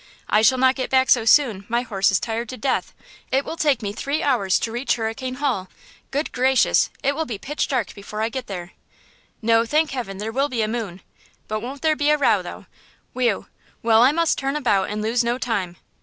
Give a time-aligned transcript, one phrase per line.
[0.27, 2.91] I shall not get back so soon; my horse is tired to death;
[3.31, 5.69] it will take me three hours to reach Hurricane Hall.
[6.09, 6.89] Good gracious!
[7.03, 8.71] it will be pitch dark before I get there.
[9.43, 11.01] No, thank heaven, there will be a moon.
[11.47, 12.65] But won't there be a row though?
[13.13, 13.45] Whew!
[13.83, 15.75] Well, I must turn about and lose no time.